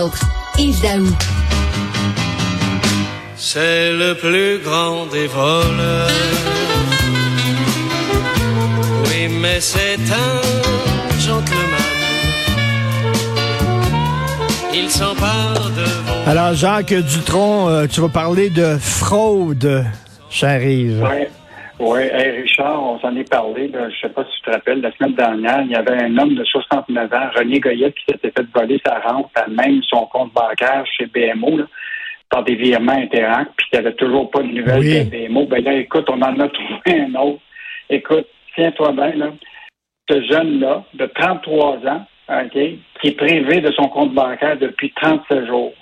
autres. 0.00 0.24
Yves 0.58 0.82
Daou. 0.82 1.06
C'est 3.36 3.92
le 3.92 4.14
plus 4.14 4.58
grand 4.58 5.06
des 5.06 5.28
voleurs. 5.28 6.08
Oui, 9.04 9.28
mais 9.40 9.60
c'est 9.60 10.00
un 10.10 11.20
gentleman. 11.20 11.80
Il 14.74 14.90
s'empare 14.90 15.70
de 15.76 15.84
vos... 15.84 16.28
Alors, 16.28 16.54
Jacques 16.54 16.92
Dutronc, 16.92 17.68
euh, 17.68 17.86
tu 17.86 18.00
vas 18.00 18.08
parler 18.08 18.50
de 18.50 18.76
fraude, 18.80 19.86
cher 20.28 20.60
Yves. 20.60 21.06
Oui. 21.84 22.00
Hey, 22.00 22.40
Richard, 22.42 22.82
on 22.82 22.98
s'en 22.98 23.14
est 23.16 23.28
parlé. 23.28 23.68
Là. 23.68 23.90
Je 23.90 24.00
sais 24.00 24.08
pas 24.08 24.24
si 24.24 24.30
tu 24.36 24.42
te 24.42 24.50
rappelles, 24.50 24.80
la 24.80 24.90
semaine 24.92 25.14
dernière, 25.14 25.60
il 25.62 25.70
y 25.70 25.74
avait 25.74 26.02
un 26.02 26.16
homme 26.16 26.34
de 26.34 26.44
69 26.44 27.12
ans, 27.12 27.30
René 27.36 27.60
Goyette, 27.60 27.94
qui 27.94 28.04
s'était 28.08 28.30
fait 28.30 28.46
voler 28.54 28.80
sa 28.86 29.00
rente 29.00 29.30
même 29.48 29.82
son 29.82 30.06
compte 30.06 30.32
bancaire 30.32 30.84
chez 30.86 31.06
BMO 31.06 31.58
là, 31.58 31.64
par 32.30 32.42
des 32.44 32.54
virements 32.54 32.92
Interact, 32.92 33.52
puis 33.56 33.66
il 33.72 33.78
n'y 33.80 33.86
avait 33.86 33.96
toujours 33.96 34.30
pas 34.30 34.40
de 34.42 34.48
nouvelles 34.48 34.78
Oui. 34.80 35.04
de 35.04 35.28
BMO. 35.28 35.46
Ben 35.46 35.62
là, 35.62 35.74
écoute, 35.74 36.08
on 36.08 36.22
en 36.22 36.40
a 36.40 36.48
trouvé 36.48 37.00
un 37.02 37.14
autre. 37.16 37.40
Écoute, 37.90 38.26
tiens-toi 38.54 38.92
bien, 38.92 39.12
là. 39.16 39.32
Ce 40.08 40.22
jeune-là, 40.22 40.84
de 40.94 41.06
33 41.06 41.78
ans, 41.86 42.06
OK, 42.28 42.52
qui 42.52 43.08
est 43.08 43.16
privé 43.16 43.60
de 43.60 43.70
son 43.72 43.88
compte 43.88 44.14
bancaire 44.14 44.56
depuis 44.58 44.92
37 44.96 45.46
jours. 45.46 45.74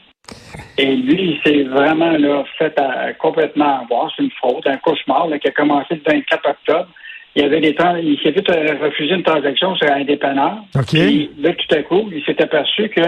Et 0.78 0.96
lui, 0.96 1.34
il 1.34 1.40
s'est 1.44 1.64
vraiment 1.64 2.12
là, 2.12 2.44
fait 2.58 2.78
à- 2.78 3.12
complètement 3.14 3.80
avoir. 3.80 4.10
C'est 4.16 4.22
une 4.22 4.30
fraude, 4.32 4.66
un 4.66 4.76
cauchemar 4.78 5.28
là, 5.28 5.38
qui 5.38 5.48
a 5.48 5.52
commencé 5.52 5.94
le 5.94 6.02
24 6.04 6.48
octobre. 6.48 6.88
Il 7.34 7.44
avait 7.44 7.60
des 7.60 7.74
temps, 7.74 7.96
il 7.96 8.18
s'est 8.22 8.32
fait 8.32 8.50
euh, 8.50 8.78
refuser 8.82 9.14
une 9.14 9.22
transaction 9.22 9.74
sur 9.76 9.90
un 9.90 10.04
dépanneur. 10.04 10.58
OK. 10.76 10.90
Puis 10.90 11.30
là, 11.38 11.52
tout 11.54 11.74
à 11.74 11.82
coup, 11.82 12.10
il 12.12 12.22
s'est 12.24 12.40
aperçu 12.42 12.88
que 12.90 13.00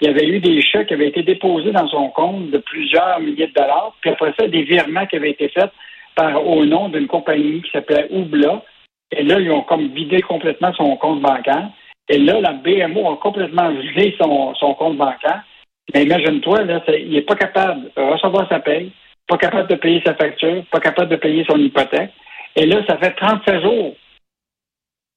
il 0.00 0.06
y 0.06 0.10
avait 0.10 0.28
eu 0.28 0.38
des 0.38 0.62
chèques 0.62 0.88
qui 0.88 0.94
avaient 0.94 1.08
été 1.08 1.22
déposés 1.22 1.72
dans 1.72 1.88
son 1.88 2.08
compte 2.10 2.50
de 2.50 2.58
plusieurs 2.58 3.18
milliers 3.18 3.48
de 3.48 3.52
dollars. 3.52 3.94
Puis 4.00 4.10
après 4.10 4.32
ça, 4.38 4.46
des 4.46 4.62
virements 4.62 5.06
qui 5.06 5.16
avaient 5.16 5.30
été 5.30 5.48
faits 5.48 5.70
par, 6.14 6.46
au 6.46 6.64
nom 6.64 6.88
d'une 6.88 7.08
compagnie 7.08 7.62
qui 7.62 7.70
s'appelait 7.72 8.06
Oubla. 8.12 8.62
Et 9.10 9.24
là, 9.24 9.40
ils 9.40 9.50
ont 9.50 9.62
comme 9.62 9.88
vidé 9.88 10.20
complètement 10.20 10.72
son 10.74 10.96
compte 10.96 11.20
bancaire. 11.20 11.70
Et 12.08 12.18
là, 12.18 12.40
la 12.40 12.52
BMO 12.52 13.10
a 13.10 13.16
complètement 13.16 13.70
gelé 13.70 14.14
son, 14.20 14.54
son 14.54 14.74
compte 14.74 14.96
bancaire. 14.96 15.42
Mais 15.94 16.04
imagine-toi, 16.04 16.64
là, 16.64 16.82
il 16.88 17.10
n'est 17.12 17.22
pas 17.22 17.36
capable 17.36 17.90
de 17.96 18.02
recevoir 18.02 18.48
sa 18.48 18.60
paye, 18.60 18.92
pas 19.26 19.38
capable 19.38 19.68
de 19.68 19.74
payer 19.76 20.02
sa 20.04 20.14
facture, 20.14 20.64
pas 20.70 20.80
capable 20.80 21.10
de 21.10 21.16
payer 21.16 21.44
son 21.48 21.58
hypothèque. 21.58 22.10
Et 22.56 22.66
là, 22.66 22.82
ça 22.86 22.96
fait 22.98 23.12
37 23.12 23.62
jours. 23.62 23.96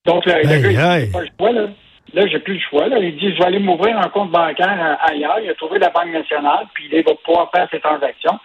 Donc, 0.05 0.25
le, 0.25 0.33
le 0.33 0.49
Aïe, 0.49 0.61
gars, 0.61 0.71
il 0.71 0.79
aïe. 0.79 1.05
n'a 1.07 1.11
pas 1.11 1.21
le 1.21 1.29
choix, 1.39 1.51
là. 1.51 1.67
Là, 2.13 2.27
j'ai 2.27 2.39
plus 2.39 2.55
le 2.55 2.59
choix. 2.59 2.87
Là. 2.87 2.97
Il 2.99 3.15
dit, 3.17 3.31
je 3.33 3.37
vais 3.37 3.45
aller 3.45 3.59
m'ouvrir 3.59 3.97
un 3.97 4.09
compte 4.09 4.31
bancaire 4.31 4.97
euh, 4.99 5.11
ailleurs. 5.11 5.39
Il 5.41 5.49
a 5.49 5.53
trouvé 5.53 5.79
la 5.79 5.89
Banque 5.89 6.11
nationale, 6.11 6.65
puis 6.73 6.89
il 6.91 7.03
va 7.03 7.13
pouvoir 7.23 7.49
faire 7.55 7.67
ses 7.71 7.79
transactions. 7.79 8.37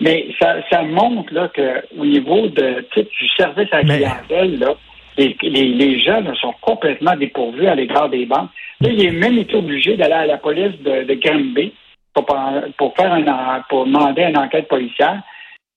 Mais 0.00 0.26
ça, 0.40 0.56
ça 0.70 0.82
montre 0.82 1.32
là, 1.32 1.48
qu'au 1.54 2.04
niveau 2.04 2.48
de, 2.48 2.84
tu 2.92 3.00
sais, 3.02 3.08
du 3.08 3.28
service 3.36 3.68
à 3.72 3.82
la 3.82 3.84
clientèle, 3.84 4.58
là, 4.58 4.74
les, 5.16 6.00
jeunes 6.00 6.34
sont 6.36 6.54
complètement 6.60 7.16
dépourvus 7.16 7.66
à 7.66 7.74
l'égard 7.74 8.08
des 8.08 8.26
banques. 8.26 8.50
Là, 8.80 8.90
il 8.90 9.04
est 9.04 9.10
même 9.10 9.38
été 9.38 9.56
obligé 9.56 9.96
d'aller 9.96 10.14
à 10.14 10.26
la 10.26 10.38
police 10.38 10.76
de, 10.82 11.04
de 11.04 11.14
Granby 11.14 11.72
pour, 12.12 12.94
faire 12.96 13.12
un, 13.12 13.62
pour 13.68 13.86
demander 13.86 14.22
une 14.22 14.38
enquête 14.38 14.68
policière. 14.68 15.22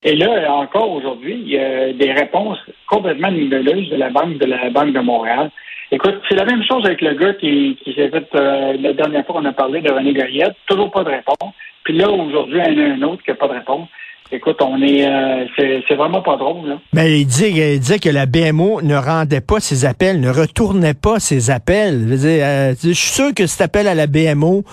Et 0.04 0.16
là, 0.16 0.54
encore 0.54 0.92
aujourd'hui, 0.92 1.34
il 1.34 1.50
y 1.50 1.58
a 1.58 1.92
des 1.94 2.12
réponses 2.12 2.60
complètement 2.88 3.32
nébuleuses 3.32 3.90
de 3.90 3.96
la 3.96 4.10
Banque 4.10 4.38
de 4.38 4.46
la 4.46 4.70
Banque 4.70 4.94
de 4.94 5.00
Montréal. 5.00 5.50
Écoute, 5.92 6.22
c'est 6.30 6.36
la 6.36 6.46
même 6.46 6.64
chose 6.64 6.86
avec 6.86 7.02
le 7.02 7.14
gars 7.14 7.34
qui, 7.34 7.78
qui 7.82 7.94
s'est 7.94 8.10
fait 8.10 8.28
euh, 8.36 8.74
la 8.80 8.94
dernière 8.94 9.26
fois 9.26 9.36
qu'on 9.36 9.46
a 9.46 9.54
parlé 9.54 9.82
de 9.82 9.92
René 9.92 10.14
Goyette, 10.14 10.56
toujours 10.68 10.92
pas 10.92 11.04
de 11.04 11.10
réponse. 11.10 11.54
Puis 11.84 11.94
là, 11.98 12.10
aujourd'hui, 12.10 12.60
il 12.68 12.74
y 12.74 12.82
en 12.84 12.92
a 12.92 12.94
un 12.94 13.02
autre 13.04 13.24
qui 13.24 13.32
n'a 13.32 13.38
pas 13.38 13.48
de 13.48 13.54
réponse. 13.54 13.88
Écoute, 14.32 14.58
on 14.62 14.82
est 14.82 15.08
euh, 15.08 15.46
c'est 15.88 15.96
vraiment 15.96 16.22
pas 16.22 16.36
drôle, 16.36 16.68
là. 16.68 16.80
Mais 16.94 17.22
il 17.22 17.26
dit, 17.26 17.46
il 17.48 17.80
disait 17.80 18.00
que 18.00 18.10
la 18.10 18.26
BMO 18.26 18.82
ne 18.82 18.96
rendait 18.96 19.42
pas 19.42 19.60
ses 19.62 19.86
appels, 19.86 20.20
ne 20.20 20.30
retournait 20.30 20.94
pas 20.94 21.20
ses 21.20 21.50
appels. 21.50 22.02
Je, 22.02 22.10
veux 22.10 22.18
dire, 22.18 22.44
euh, 22.46 22.74
je 22.74 22.92
suis 22.92 23.14
sûr 23.14 23.34
que 23.34 23.46
si 23.46 23.58
tu 23.58 23.64
appelles 23.64 23.88
à 23.88 23.96
la 23.96 24.08
BMO, 24.08 24.64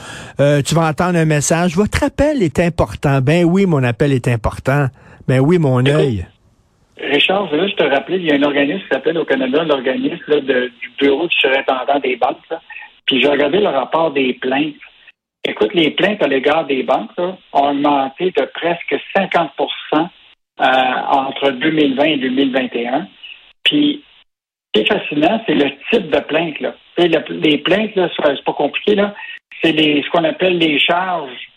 euh, 0.40 0.60
tu 0.62 0.74
vas 0.74 0.88
entendre 0.88 1.18
un 1.18 1.24
message. 1.24 1.76
Votre 1.76 2.02
appel 2.02 2.42
est 2.42 2.58
important. 2.58 3.20
Ben 3.20 3.44
oui, 3.44 3.66
mon 3.66 3.84
appel 3.84 4.12
est 4.12 4.26
important. 4.26 4.86
Ben 5.28 5.38
oui, 5.38 5.58
mon 5.58 5.86
œil. 5.86 6.26
Richard, 6.96 7.48
je 7.50 7.56
veux 7.56 7.66
juste 7.66 7.78
te 7.78 7.84
rappeler, 7.84 8.18
il 8.18 8.24
y 8.24 8.32
a 8.32 8.34
un 8.34 8.42
organisme 8.42 8.80
qui 8.80 8.88
s'appelle 8.88 9.18
au 9.18 9.24
Canada 9.24 9.62
l'organisme 9.64 10.22
là, 10.28 10.40
du 10.40 10.92
bureau 11.00 11.26
du 11.26 11.36
surintendant 11.36 11.98
des 12.02 12.16
banques. 12.16 12.38
là. 12.50 12.60
Puis 13.06 13.20
j'ai 13.20 13.28
regardé 13.28 13.60
le 13.60 13.68
rapport 13.68 14.12
des 14.12 14.34
plaintes. 14.34 14.74
Écoute, 15.46 15.74
les 15.74 15.90
plaintes 15.90 16.22
à 16.22 16.26
l'égard 16.28 16.64
des 16.66 16.82
banques 16.82 17.10
là, 17.18 17.36
ont 17.52 17.70
augmenté 17.70 18.30
de 18.30 18.44
presque 18.54 18.94
50% 19.14 19.50
euh, 19.92 20.64
entre 21.10 21.50
2020 21.50 22.04
et 22.04 22.16
2021. 22.16 23.08
Puis, 23.64 24.02
ce 24.74 24.80
qui 24.80 24.86
est 24.86 24.92
fascinant, 24.92 25.42
c'est 25.46 25.54
le 25.54 25.70
type 25.90 26.10
de 26.10 26.20
plainte. 26.20 26.60
Là. 26.60 26.74
Les 26.98 27.58
plaintes, 27.58 27.94
là, 27.96 28.08
c'est 28.16 28.44
pas 28.44 28.52
compliqué. 28.52 28.94
là. 28.94 29.14
C'est 29.62 29.72
les- 29.72 30.02
ce 30.02 30.10
qu'on 30.10 30.24
appelle 30.24 30.58
les 30.58 30.78
charges 30.78 31.48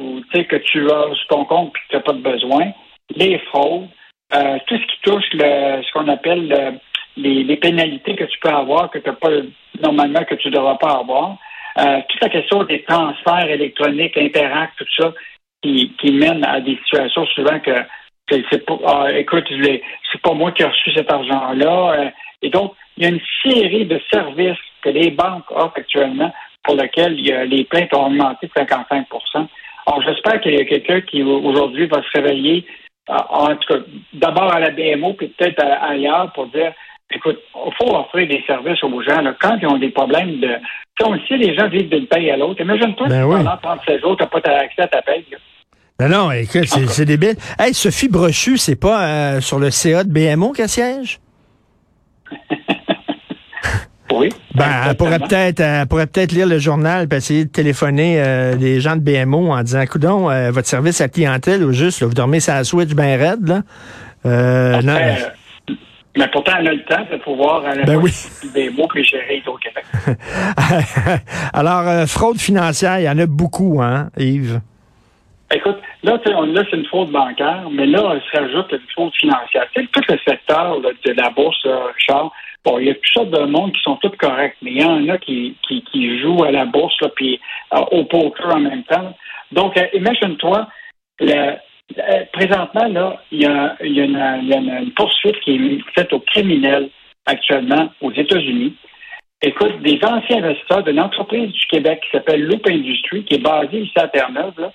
ou, 0.00 0.20
que 0.32 0.56
tu 0.56 0.90
as 0.90 1.14
sur 1.14 1.26
ton 1.28 1.44
compte 1.44 1.68
et 1.68 1.78
que 1.78 1.88
tu 1.90 1.96
n'as 1.96 2.02
pas 2.02 2.12
de 2.12 2.22
besoin, 2.22 2.72
les 3.14 3.38
fraudes, 3.50 3.88
euh, 4.34 4.58
tout 4.66 4.76
ce 4.76 4.82
qui 4.86 5.00
touche 5.02 5.24
le, 5.32 5.82
ce 5.82 5.92
qu'on 5.92 6.08
appelle 6.08 6.48
le- 6.48 6.78
les, 7.16 7.42
les 7.44 7.56
pénalités 7.56 8.14
que 8.14 8.24
tu 8.24 8.38
peux 8.40 8.48
avoir, 8.50 8.90
que 8.90 8.98
tu 8.98 9.12
pas 9.12 9.30
normalement 9.80 10.24
que 10.24 10.34
tu 10.36 10.48
ne 10.48 10.54
devras 10.54 10.76
pas 10.76 10.98
avoir. 10.98 11.36
Euh, 11.78 12.00
toute 12.08 12.22
la 12.22 12.28
question 12.28 12.64
des 12.64 12.82
transferts 12.82 13.50
électroniques, 13.50 14.16
Interact, 14.16 14.72
tout 14.78 14.84
ça, 14.98 15.14
qui, 15.62 15.92
qui 16.00 16.12
mène 16.12 16.44
à 16.44 16.60
des 16.60 16.76
situations 16.84 17.26
souvent 17.26 17.58
que 17.60 17.74
c'est 18.28 18.44
c'est 18.50 18.66
pas 18.66 18.78
ah, 18.86 19.06
écoute, 19.12 19.44
c'est 19.48 20.22
pas 20.22 20.34
moi 20.34 20.52
qui 20.52 20.62
ai 20.62 20.66
reçu 20.66 20.92
cet 20.92 21.10
argent-là. 21.10 21.92
euh, 21.92 22.10
et 22.42 22.50
donc, 22.50 22.74
il 22.96 23.04
y 23.04 23.06
a 23.06 23.10
une 23.10 23.20
série 23.42 23.86
de 23.86 24.00
services 24.12 24.58
que 24.82 24.90
les 24.90 25.10
banques 25.10 25.50
offrent 25.50 25.78
actuellement 25.78 26.32
pour 26.64 26.76
lesquels 26.76 27.14
les 27.14 27.64
plaintes 27.64 27.94
ont 27.94 28.06
augmenté 28.06 28.46
de 28.46 28.52
55% 28.52 29.46
Alors, 29.86 30.02
j'espère 30.02 30.40
qu'il 30.40 30.54
y 30.54 30.60
a 30.60 30.64
quelqu'un 30.64 31.00
qui 31.00 31.22
aujourd'hui 31.22 31.86
va 31.86 32.02
se 32.02 32.10
réveiller, 32.12 32.66
euh, 33.10 33.14
en 33.30 33.56
tout 33.56 33.74
cas, 33.74 33.80
d'abord 34.12 34.52
à 34.52 34.60
la 34.60 34.70
BMO, 34.70 35.14
puis 35.14 35.28
peut-être 35.28 35.64
ailleurs 35.64 36.32
pour 36.32 36.46
dire 36.48 36.72
Écoute, 37.10 37.40
il 37.54 37.72
faut 37.80 37.94
offrir 37.94 38.28
des 38.28 38.42
services 38.46 38.82
aux 38.84 39.02
gens. 39.02 39.22
là, 39.22 39.34
quand 39.40 39.56
ils 39.62 39.66
ont 39.66 39.78
des 39.78 39.90
problèmes 39.90 40.40
de. 40.40 40.56
Le 41.00 41.18
sait, 41.28 41.36
les 41.36 41.54
gens 41.56 41.68
vivent 41.68 41.88
d'une 41.88 42.06
paye 42.06 42.30
à 42.30 42.36
l'autre. 42.36 42.60
Imagine-toi 42.60 43.06
Ben 43.08 43.20
si 43.22 43.26
oui. 43.26 43.36
pendant 43.36 43.56
37 43.56 44.00
jours, 44.00 44.16
tu 44.16 44.22
n'as 44.24 44.28
pas 44.28 44.38
accès 44.38 44.82
à 44.82 44.88
ta 44.88 45.02
paye. 45.02 45.24
là. 45.30 45.38
Non, 46.00 46.26
non, 46.26 46.30
écoute, 46.32 46.66
c'est 46.66 47.04
débile. 47.04 47.34
Hey, 47.58 47.74
Sophie 47.74 48.08
Brochu, 48.08 48.56
c'est 48.56 48.76
pas 48.76 49.02
euh, 49.04 49.40
sur 49.40 49.58
le 49.58 49.70
CA 49.70 50.04
de 50.04 50.10
BMO 50.10 50.52
qu'elle 50.52 50.68
siège? 50.68 51.20
Oui. 54.10 54.30
Ben, 54.54 54.64
elle 54.88 54.96
pourrait 54.96 55.18
peut-être, 55.18 55.60
elle 55.60 55.86
pourrait 55.86 56.06
peut-être 56.06 56.32
lire 56.32 56.46
le 56.46 56.58
journal 56.58 57.06
et 57.12 57.14
essayer 57.14 57.44
de 57.44 57.50
téléphoner 57.50 58.14
euh, 58.18 58.56
des 58.56 58.80
gens 58.80 58.96
de 58.96 59.00
BMO 59.02 59.52
en 59.52 59.62
disant, 59.62 59.84
coudon, 59.84 60.30
euh, 60.30 60.50
votre 60.50 60.66
service 60.66 61.00
à 61.02 61.08
clientèle 61.08 61.62
ou 61.62 61.72
juste, 61.72 62.00
là, 62.00 62.06
vous 62.06 62.14
dormez 62.14 62.40
sur 62.40 62.54
la 62.54 62.64
switch 62.64 62.94
bien 62.94 63.16
raide, 63.18 63.46
là. 63.46 63.60
Euh, 64.24 64.80
non, 64.82 64.94
Euh, 64.94 65.14
mais 66.18 66.28
pourtant, 66.28 66.52
elle 66.58 66.68
a 66.68 66.72
le 66.74 66.84
temps 66.84 67.06
de 67.10 67.16
pouvoir 67.18 67.64
aller 67.64 67.84
Ben 67.84 67.94
voir 67.94 68.04
oui. 68.04 68.50
des 68.54 68.68
mots 68.70 68.88
puis 68.88 69.04
gérer 69.04 69.42
au 69.46 69.56
Québec. 69.56 69.84
Alors, 71.54 71.86
euh, 71.88 72.06
fraude 72.06 72.38
financière, 72.38 72.98
il 72.98 73.04
y 73.04 73.08
en 73.08 73.18
a 73.18 73.26
beaucoup, 73.26 73.80
hein, 73.82 74.08
Yves? 74.18 74.60
Écoute, 75.54 75.78
là, 76.02 76.18
on- 76.36 76.42
là, 76.52 76.62
c'est 76.70 76.76
une 76.76 76.84
fraude 76.86 77.10
bancaire, 77.10 77.68
mais 77.72 77.86
là, 77.86 78.14
il 78.16 78.20
se 78.30 78.36
rajoute 78.38 78.70
une 78.72 78.86
fraude 78.94 79.14
financière. 79.14 79.64
Tu 79.74 79.80
sais, 79.82 79.88
tout 79.92 80.02
le 80.08 80.18
secteur 80.26 80.78
là, 80.80 80.90
de 81.04 81.12
la 81.12 81.30
bourse, 81.30 81.64
là, 81.64 81.78
Richard, 81.96 82.30
bon, 82.64 82.78
il 82.78 82.88
y 82.88 82.90
a 82.90 82.94
toutes 82.94 83.06
sortes 83.14 83.30
de 83.30 83.44
monde 83.46 83.72
qui 83.72 83.80
sont 83.82 83.96
tous 83.96 84.10
corrects, 84.18 84.56
mais 84.60 84.72
il 84.72 84.80
y 84.82 84.84
en 84.84 85.08
a 85.08 85.16
qui, 85.16 85.56
qui, 85.66 85.82
qui 85.84 86.20
jouent 86.20 86.44
à 86.44 86.50
la 86.50 86.66
bourse, 86.66 86.94
là, 87.00 87.08
puis 87.16 87.40
euh, 87.74 87.78
au 87.92 88.04
poker 88.04 88.56
en 88.56 88.60
même 88.60 88.82
temps. 88.84 89.16
Donc, 89.52 89.76
euh, 89.78 89.86
imagine-toi, 89.94 90.68
euh, 91.96 92.24
présentement, 92.32 92.88
là, 92.88 93.22
il 93.30 93.40
y 93.40 93.46
a, 93.46 93.76
une 93.80 94.92
poursuite 94.96 95.40
qui 95.40 95.54
est 95.54 95.94
faite 95.94 96.12
aux 96.12 96.20
criminels 96.20 96.90
actuellement 97.26 97.90
aux 98.00 98.12
États-Unis. 98.12 98.74
Écoute, 99.40 99.80
des 99.82 99.98
anciens 100.02 100.42
investisseurs 100.42 100.82
d'une 100.82 101.00
entreprise 101.00 101.52
du 101.52 101.66
Québec 101.66 102.00
qui 102.02 102.10
s'appelle 102.10 102.42
Loop 102.42 102.66
Industries, 102.66 103.24
qui 103.24 103.36
est 103.36 103.42
basée 103.42 103.80
ici 103.80 103.92
à 103.96 104.08
Terre-Neuve, 104.08 104.54
là, 104.58 104.72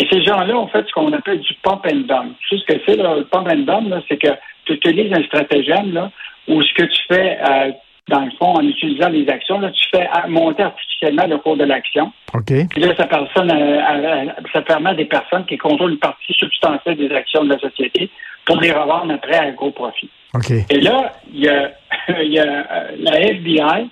et 0.00 0.08
ces 0.10 0.22
gens-là 0.24 0.56
ont 0.56 0.68
fait 0.68 0.86
ce 0.86 0.92
qu'on 0.92 1.12
appelle 1.12 1.40
du 1.40 1.54
pump 1.62 1.84
and 1.86 2.06
dump. 2.08 2.34
Tu 2.48 2.56
sais 2.56 2.62
ce 2.66 2.72
que 2.72 2.80
c'est, 2.86 2.96
là, 2.96 3.16
le 3.16 3.24
pump 3.24 3.46
and 3.48 3.64
dump, 3.66 3.90
là, 3.90 4.00
c'est 4.08 4.16
que 4.16 4.30
tu 4.64 4.72
utilises 4.72 5.12
un 5.12 5.22
stratagème, 5.24 5.92
là, 5.92 6.10
où 6.48 6.62
ce 6.62 6.72
que 6.72 6.84
tu 6.84 7.02
fais, 7.06 7.38
euh, 7.38 7.72
dans 8.08 8.24
le 8.24 8.30
fond, 8.32 8.54
en 8.54 8.66
utilisant 8.66 9.08
les 9.08 9.28
actions, 9.28 9.60
là, 9.60 9.70
tu 9.70 9.84
fais 9.92 10.06
euh, 10.06 10.28
monter 10.28 10.62
artificiellement 10.62 11.26
le 11.26 11.38
cours 11.38 11.56
de 11.56 11.64
l'action. 11.64 12.12
OK. 12.34 12.52
Puis 12.70 12.80
là, 12.80 12.94
ça, 12.96 13.06
personne, 13.06 13.50
euh, 13.50 13.80
euh, 13.80 14.26
ça 14.52 14.62
permet 14.62 14.90
à 14.90 14.94
des 14.94 15.04
personnes 15.04 15.44
qui 15.46 15.56
contrôlent 15.58 15.92
une 15.92 15.98
partie 15.98 16.32
substantielle 16.32 16.96
des 16.96 17.10
actions 17.14 17.44
de 17.44 17.50
la 17.50 17.58
société 17.58 18.10
pour 18.46 18.60
les 18.60 18.72
revendre 18.72 19.12
après 19.14 19.36
à 19.36 19.50
gros 19.52 19.70
profit. 19.70 20.10
OK. 20.34 20.50
Et 20.70 20.80
là, 20.80 21.12
il 21.32 21.40
y 21.40 21.48
a, 21.48 21.70
il 22.22 22.32
y 22.32 22.38
a 22.38 22.44
euh, 22.44 22.96
la 22.98 23.20
FBI, 23.20 23.90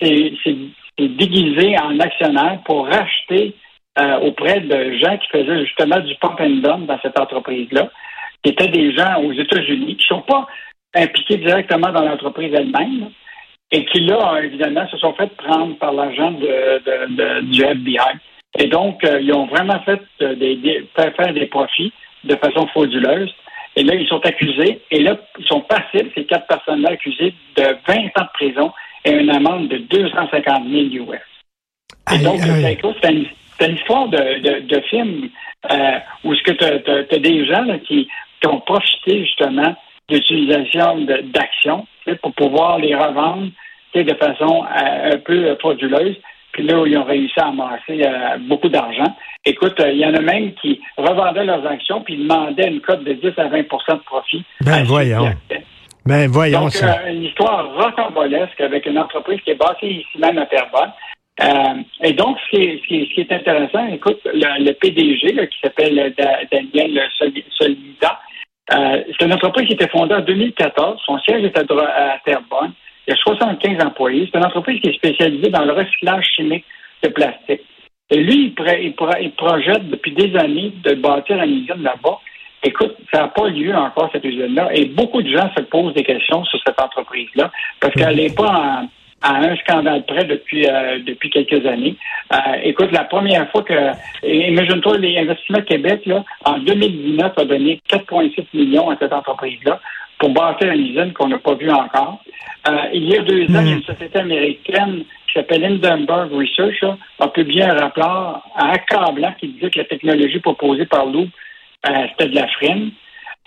c'est 0.00 0.56
déguisé 0.98 1.76
en 1.78 1.98
actionnaire 2.00 2.60
pour 2.64 2.86
racheter 2.86 3.54
auprès 4.20 4.60
de 4.60 4.98
gens 4.98 5.16
qui 5.16 5.28
faisaient 5.28 5.64
justement 5.64 5.98
du 6.00 6.14
pump 6.16 6.38
and 6.38 6.60
dump 6.60 6.86
dans 6.86 6.98
cette 7.00 7.18
entreprise-là, 7.18 7.88
qui 8.42 8.50
étaient 8.50 8.68
des 8.68 8.94
gens 8.94 9.22
aux 9.22 9.32
États-Unis, 9.32 9.96
qui 9.96 10.12
ne 10.12 10.16
sont 10.18 10.22
pas 10.22 10.46
impliqués 10.94 11.38
directement 11.38 11.90
dans 11.92 12.02
l'entreprise 12.02 12.52
elle-même, 12.52 13.10
et 13.72 13.84
qui, 13.86 14.00
là, 14.00 14.40
évidemment, 14.42 14.86
se 14.88 14.96
sont 14.98 15.12
fait 15.14 15.34
prendre 15.36 15.76
par 15.78 15.92
l'argent 15.92 16.30
de, 16.30 17.40
du 17.42 17.62
FBI. 17.62 17.98
Et 18.58 18.68
donc, 18.68 19.04
euh, 19.04 19.20
ils 19.20 19.32
ont 19.32 19.46
vraiment 19.46 19.80
fait 19.80 20.00
euh, 20.22 20.34
des, 20.34 20.88
faire 20.94 21.32
des 21.34 21.46
profits 21.46 21.92
de 22.24 22.36
façon 22.36 22.66
frauduleuse. 22.68 23.34
Et 23.74 23.82
là, 23.82 23.94
ils 23.94 24.08
sont 24.08 24.24
accusés. 24.24 24.80
Et 24.90 25.02
là, 25.02 25.16
ils 25.38 25.46
sont 25.46 25.60
passifs, 25.60 26.10
ces 26.14 26.24
quatre 26.24 26.46
personnes-là 26.46 26.90
accusées, 26.92 27.34
de 27.56 27.62
20 27.62 27.94
ans 28.18 28.24
de 28.24 28.32
prison 28.32 28.72
et 29.04 29.12
une 29.12 29.30
amende 29.30 29.68
de 29.68 29.78
250 29.78 30.68
000 30.70 31.10
US. 31.10 31.20
Et 32.14 32.18
donc, 32.18 32.40
c'est 32.40 33.12
une, 33.68 33.74
histoire 33.74 34.08
de, 34.08 34.60
de, 34.60 34.80
film 34.82 35.28
euh, 35.70 35.98
où 36.24 36.34
ce 36.34 36.42
que 36.42 36.52
tu 36.52 36.64
as, 36.64 37.18
des 37.18 37.46
gens 37.46 37.66
qui, 37.86 38.08
qui, 38.40 38.46
ont 38.46 38.60
profité 38.60 39.24
justement 39.24 39.74
d'utilisation 40.08 41.06
d'actions 41.34 41.86
pour 42.22 42.32
pouvoir 42.34 42.78
les 42.78 42.94
revendre 42.94 43.50
de 44.04 44.14
façon 44.14 44.64
euh, 44.64 45.12
un 45.14 45.18
peu 45.18 45.56
frauduleuse. 45.60 46.16
Puis 46.52 46.62
là, 46.66 46.82
ils 46.86 46.96
ont 46.96 47.04
réussi 47.04 47.38
à 47.38 47.48
amasser 47.48 48.02
euh, 48.02 48.38
beaucoup 48.48 48.68
d'argent. 48.68 49.14
Écoute, 49.44 49.78
euh, 49.80 49.92
il 49.92 49.98
y 49.98 50.06
en 50.06 50.14
a 50.14 50.20
même 50.20 50.52
qui 50.54 50.80
revendaient 50.96 51.44
leurs 51.44 51.66
actions 51.66 52.00
puis 52.00 52.16
demandaient 52.16 52.68
une 52.68 52.80
cote 52.80 53.04
de 53.04 53.12
10 53.12 53.26
à 53.36 53.48
20% 53.48 53.62
de 53.94 54.04
profit. 54.04 54.44
Ben 54.62 54.82
voyons. 54.84 55.30
Ben 56.06 56.30
voyons 56.30 56.62
Donc, 56.62 56.72
une 57.08 57.24
histoire 57.24 57.68
rocambolesque 57.74 58.60
avec 58.60 58.86
une 58.86 58.98
entreprise 58.98 59.40
qui 59.44 59.50
est 59.50 59.54
basée 59.58 59.92
ici 59.92 60.18
même 60.18 60.38
à 60.38 60.46
Terrebonne. 60.46 60.92
et 62.02 62.12
donc, 62.12 62.38
ce 62.50 62.56
qui, 62.56 63.20
est, 63.20 63.32
intéressant, 63.32 63.86
écoute, 63.88 64.20
le, 64.24 64.72
PDG 64.72 65.48
qui 65.48 65.58
s'appelle 65.62 66.14
Daniel 66.50 67.02
Solida, 67.58 68.20
c'est 68.70 69.24
une 69.24 69.32
entreprise 69.32 69.66
qui 69.66 69.74
était 69.74 69.88
fondée 69.88 70.14
en 70.14 70.20
2014. 70.20 71.00
Son 71.04 71.18
siège 71.20 71.44
est 71.44 71.58
à 71.58 71.64
Terrebonne. 72.24 72.72
Il 73.06 73.10
y 73.10 73.12
a 73.12 73.16
75 73.16 73.84
employés. 73.84 74.28
C'est 74.30 74.38
une 74.38 74.44
entreprise 74.44 74.80
qui 74.80 74.88
est 74.88 74.94
spécialisée 74.94 75.50
dans 75.50 75.64
le 75.64 75.72
recyclage 75.72 76.26
chimique 76.34 76.64
de 77.02 77.08
plastique. 77.08 77.62
Et 78.10 78.18
lui, 78.18 78.54
il, 78.54 78.92
projette 78.94 79.88
depuis 79.88 80.12
des 80.12 80.36
années 80.36 80.72
de 80.84 80.94
bâtir 80.94 81.42
une 81.42 81.62
usine 81.62 81.82
là-bas. 81.82 82.18
Écoute, 82.62 82.96
ça 83.12 83.22
n'a 83.22 83.28
pas 83.28 83.48
lieu 83.48 83.74
encore, 83.74 84.10
cette 84.12 84.24
usine-là. 84.24 84.70
Et 84.72 84.86
beaucoup 84.86 85.22
de 85.22 85.30
gens 85.30 85.50
se 85.56 85.62
posent 85.62 85.94
des 85.94 86.04
questions 86.04 86.44
sur 86.44 86.58
cette 86.66 86.80
entreprise-là 86.80 87.50
parce 87.80 87.94
qu'elle 87.94 88.16
n'est 88.16 88.34
pas 88.34 88.82
à 89.22 89.36
un 89.36 89.56
scandale 89.56 90.04
près 90.04 90.24
depuis 90.24 90.66
euh, 90.66 90.98
depuis 91.04 91.30
quelques 91.30 91.64
années. 91.66 91.96
Euh, 92.32 92.36
écoute, 92.62 92.92
la 92.92 93.04
première 93.04 93.50
fois 93.50 93.62
que, 93.62 93.74
imagine-toi, 94.24 94.98
les 94.98 95.18
investissements 95.18 95.62
Québec, 95.62 96.02
là, 96.06 96.24
en 96.44 96.58
2019, 96.58 97.32
a 97.36 97.44
donné 97.44 97.80
4,6 97.90 98.46
millions 98.54 98.90
à 98.90 98.96
cette 98.98 99.12
entreprise-là 99.12 99.80
pour 100.18 100.30
bâtir 100.30 100.70
une 100.72 100.86
usine 100.86 101.12
qu'on 101.12 101.28
n'a 101.28 101.38
pas 101.38 101.54
vue 101.54 101.70
encore. 101.70 102.22
Euh, 102.68 102.76
il 102.92 103.08
y 103.08 103.16
a 103.16 103.22
deux 103.22 103.44
ans, 103.54 103.64
une 103.64 103.78
hmm. 103.78 103.82
société 103.82 104.18
américaine 104.18 105.04
qui 105.26 105.34
s'appelle 105.34 105.64
Hindenburg 105.64 106.32
Research 106.32 106.84
a 107.18 107.28
publié 107.28 107.62
un 107.64 107.74
rapport 107.74 108.42
accablant 108.56 109.32
qui 109.38 109.48
disait 109.48 109.70
que 109.70 109.78
la 109.78 109.84
technologie 109.84 110.40
proposée 110.40 110.86
par 110.86 111.06
Loop, 111.06 111.28
c'était 111.84 112.30
de 112.30 112.34
la 112.34 112.48
frine. 112.48 112.90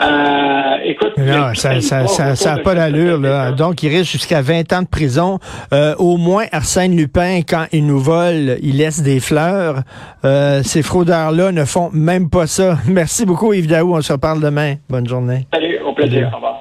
Euh, 0.02 0.78
écoute, 0.86 1.18
non, 1.18 1.54
ça 1.56 1.74
n'a 1.76 1.82
ça, 1.82 2.36
ça, 2.36 2.58
pas 2.58 2.76
d'allure. 2.76 3.20
Là. 3.20 3.52
Donc, 3.52 3.84
il 3.84 3.90
risque 3.90 4.14
jusqu'à 4.14 4.42
20 4.42 4.72
ans 4.72 4.82
de 4.82 4.88
prison. 4.88 5.40
Euh, 5.74 5.94
au 5.98 6.16
moins, 6.16 6.46
Arsène 6.52 6.96
Lupin, 6.96 7.42
quand 7.48 7.66
il 7.74 7.86
nous 7.86 8.00
vole, 8.00 8.58
il 8.62 8.78
laisse 8.78 9.02
des 9.02 9.20
fleurs. 9.20 9.82
Euh, 10.24 10.64
ces 10.64 10.84
fraudeurs-là 10.84 11.52
ne 11.52 11.66
font 11.66 11.90
même 11.92 12.30
pas 12.30 12.48
ça. 12.48 12.78
Merci 12.88 13.26
beaucoup, 13.26 13.54
Yves 13.54 13.68
Daou. 13.68 13.96
On 13.96 14.02
se 14.02 14.14
reparle 14.14 14.40
demain. 14.40 14.76
Bonne 14.90 15.08
journée. 15.08 15.48
Salut, 15.54 15.80
au 15.86 15.94
plaisir. 15.94 16.30
Au 16.32 16.36
revoir. 16.38 16.58